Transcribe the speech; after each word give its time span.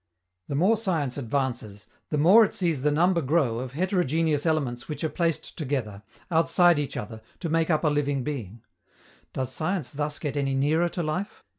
The 0.47 0.55
more 0.55 0.77
science 0.77 1.15
advances, 1.15 1.85
the 2.09 2.17
more 2.17 2.43
it 2.43 2.55
sees 2.55 2.81
the 2.81 2.89
number 2.89 3.21
grow 3.21 3.59
of 3.59 3.73
heterogeneous 3.73 4.47
elements 4.47 4.87
which 4.87 5.03
are 5.03 5.09
placed 5.11 5.55
together, 5.55 6.01
outside 6.31 6.79
each 6.79 6.97
other, 6.97 7.21
to 7.39 7.49
make 7.49 7.69
up 7.69 7.83
a 7.83 7.87
living 7.87 8.23
being. 8.23 8.63
Does 9.31 9.51
science 9.53 9.91
thus 9.91 10.17
get 10.17 10.35
any 10.35 10.55
nearer 10.55 10.89
to 10.89 11.03
life? 11.03 11.43